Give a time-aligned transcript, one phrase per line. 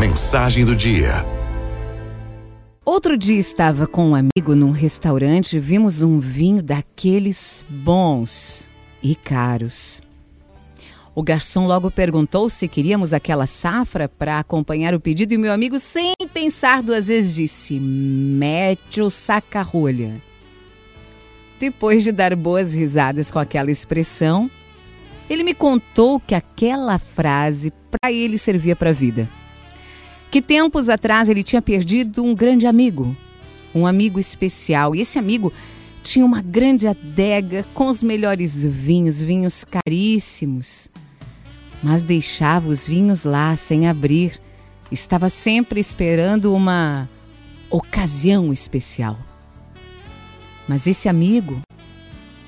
[0.00, 1.26] Mensagem do dia.
[2.82, 8.66] Outro dia estava com um amigo num restaurante e vimos um vinho daqueles bons
[9.02, 10.00] e caros.
[11.14, 15.78] O garçom logo perguntou se queríamos aquela safra para acompanhar o pedido e meu amigo,
[15.78, 20.18] sem pensar duas vezes, disse: mete o saca-rolha.
[21.58, 24.50] Depois de dar boas risadas com aquela expressão,
[25.28, 29.28] ele me contou que aquela frase para ele servia para a vida.
[30.30, 33.16] Que tempos atrás ele tinha perdido um grande amigo,
[33.74, 35.52] um amigo especial, e esse amigo
[36.02, 40.88] tinha uma grande adega com os melhores vinhos, vinhos caríssimos.
[41.82, 44.40] Mas deixava os vinhos lá sem abrir.
[44.90, 47.08] Estava sempre esperando uma
[47.70, 49.18] ocasião especial.
[50.68, 51.60] Mas esse amigo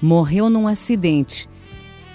[0.00, 1.48] morreu num acidente.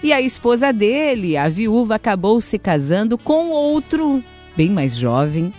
[0.04, 4.24] E a esposa dele, a viúva, acabou se casando com outro,
[4.58, 5.54] bem mais jovem,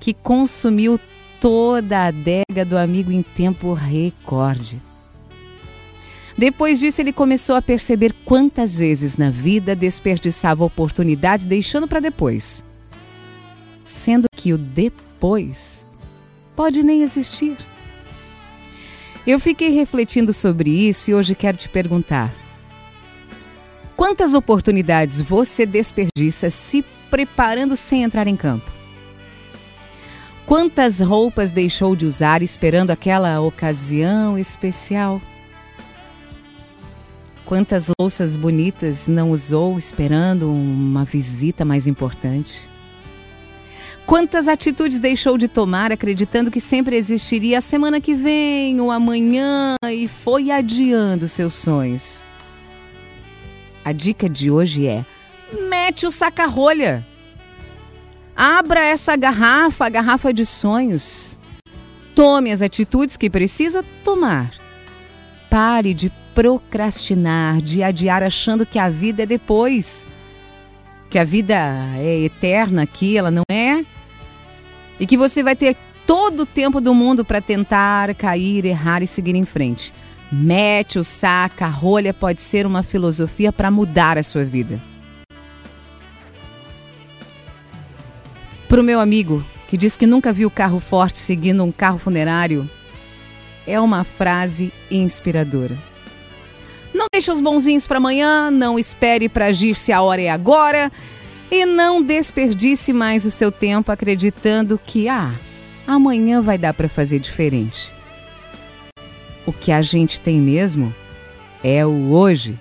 [0.00, 0.98] que consumiu
[1.38, 4.80] toda a adega do amigo em tempo recorde.
[6.36, 12.64] Depois disso, ele começou a perceber quantas vezes na vida desperdiçava oportunidades deixando para depois.
[13.84, 15.86] Sendo que o depois
[16.54, 17.56] pode nem existir.
[19.26, 22.34] Eu fiquei refletindo sobre isso e hoje quero te perguntar:
[23.96, 26.84] quantas oportunidades você desperdiça se
[27.16, 28.70] preparando sem entrar em campo?
[30.44, 35.18] Quantas roupas deixou de usar esperando aquela ocasião especial?
[37.46, 42.60] Quantas louças bonitas não usou esperando uma visita mais importante?
[44.04, 49.76] Quantas atitudes deixou de tomar acreditando que sempre existiria a semana que vem ou amanhã
[49.90, 52.26] e foi adiando seus sonhos?
[53.82, 55.06] A dica de hoje é:
[55.52, 57.04] mete o saca-rolha.
[58.34, 61.38] Abra essa garrafa, a garrafa de sonhos.
[62.14, 64.50] Tome as atitudes que precisa tomar.
[65.50, 70.06] Pare de procrastinar, de adiar achando que a vida é depois.
[71.08, 71.54] Que a vida
[71.96, 73.84] é eterna aqui, ela não é
[74.98, 75.76] e que você vai ter
[76.06, 79.92] todo o tempo do mundo para tentar, cair, errar e seguir em frente.
[80.30, 84.80] Mete o saca, a rolha pode ser uma filosofia para mudar a sua vida.
[88.68, 92.68] Para o meu amigo, que diz que nunca viu carro forte seguindo um carro funerário,
[93.66, 95.76] é uma frase inspiradora.
[96.92, 100.90] Não deixe os bonzinhos para amanhã, não espere para agir se a hora é agora.
[101.48, 105.32] E não desperdice mais o seu tempo acreditando que, ah,
[105.86, 107.92] amanhã vai dar para fazer diferente.
[109.46, 110.92] O que a gente tem mesmo
[111.62, 112.58] é o hoje,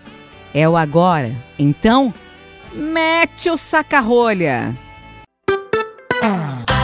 [0.54, 1.34] é o agora.
[1.58, 2.14] Então,
[2.76, 4.76] mete o saca-rolha!
[6.22, 6.75] Bye.